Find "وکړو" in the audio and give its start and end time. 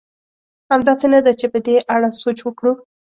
2.43-2.71